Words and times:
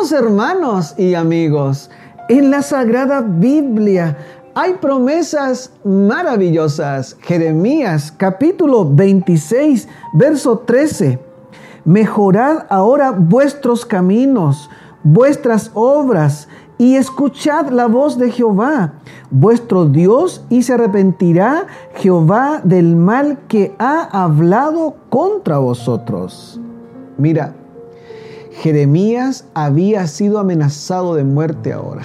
Hermanos 0.00 0.94
y 0.96 1.12
amigos, 1.12 1.90
en 2.30 2.50
la 2.50 2.62
Sagrada 2.62 3.20
Biblia 3.20 4.16
hay 4.54 4.72
promesas 4.80 5.72
maravillosas. 5.84 7.18
Jeremías 7.20 8.10
capítulo 8.16 8.90
26, 8.90 9.86
verso 10.14 10.60
13. 10.60 11.18
Mejorad 11.84 12.64
ahora 12.70 13.10
vuestros 13.10 13.84
caminos, 13.84 14.70
vuestras 15.02 15.70
obras, 15.74 16.48
y 16.78 16.96
escuchad 16.96 17.68
la 17.68 17.86
voz 17.86 18.16
de 18.16 18.30
Jehová, 18.30 18.94
vuestro 19.30 19.84
Dios, 19.84 20.42
y 20.48 20.62
se 20.62 20.72
arrepentirá 20.72 21.66
Jehová 21.96 22.62
del 22.64 22.96
mal 22.96 23.40
que 23.48 23.74
ha 23.78 24.24
hablado 24.24 24.96
contra 25.10 25.58
vosotros. 25.58 26.58
Mira, 27.18 27.54
Jeremías 28.52 29.44
había 29.54 30.06
sido 30.06 30.38
amenazado 30.38 31.14
de 31.14 31.24
muerte 31.24 31.72
ahora. 31.72 32.02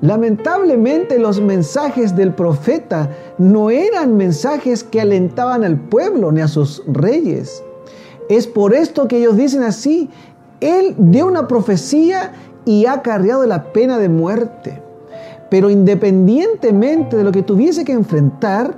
Lamentablemente 0.00 1.18
los 1.18 1.40
mensajes 1.40 2.14
del 2.14 2.34
profeta 2.34 3.10
no 3.38 3.70
eran 3.70 4.16
mensajes 4.16 4.84
que 4.84 5.00
alentaban 5.00 5.64
al 5.64 5.78
pueblo 5.78 6.32
ni 6.32 6.42
a 6.42 6.48
sus 6.48 6.82
reyes. 6.86 7.62
Es 8.28 8.46
por 8.46 8.74
esto 8.74 9.08
que 9.08 9.18
ellos 9.18 9.36
dicen 9.36 9.62
así, 9.62 10.10
él 10.60 10.94
dio 10.98 11.26
una 11.26 11.48
profecía 11.48 12.32
y 12.64 12.86
ha 12.86 13.02
cargado 13.02 13.46
la 13.46 13.72
pena 13.72 13.98
de 13.98 14.08
muerte. 14.08 14.82
Pero 15.50 15.70
independientemente 15.70 17.16
de 17.16 17.24
lo 17.24 17.32
que 17.32 17.42
tuviese 17.42 17.84
que 17.84 17.92
enfrentar, 17.92 18.76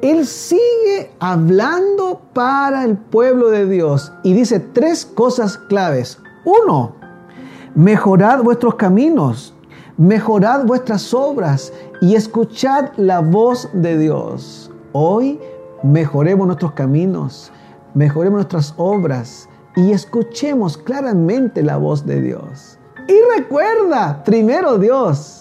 Él 0.00 0.26
sigue 0.26 1.10
hablando 1.18 2.22
para 2.32 2.84
el 2.84 2.96
pueblo 2.96 3.50
de 3.50 3.66
Dios 3.66 4.12
y 4.22 4.32
dice 4.32 4.60
tres 4.60 5.04
cosas 5.04 5.58
claves. 5.58 6.18
Uno, 6.44 6.92
mejorad 7.74 8.42
vuestros 8.42 8.76
caminos, 8.76 9.54
mejorad 9.96 10.64
vuestras 10.64 11.12
obras 11.12 11.72
y 12.00 12.14
escuchad 12.14 12.90
la 12.96 13.20
voz 13.20 13.68
de 13.72 13.98
Dios. 13.98 14.70
Hoy 14.92 15.40
mejoremos 15.82 16.46
nuestros 16.46 16.72
caminos, 16.72 17.52
mejoremos 17.94 18.38
nuestras 18.38 18.74
obras 18.76 19.48
y 19.76 19.92
escuchemos 19.92 20.78
claramente 20.78 21.62
la 21.62 21.76
voz 21.76 22.06
de 22.06 22.20
Dios. 22.20 22.78
Y 23.06 23.38
recuerda, 23.38 24.22
primero 24.24 24.78
Dios. 24.78 25.37